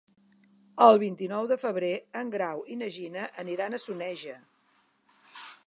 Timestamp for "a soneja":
3.77-4.37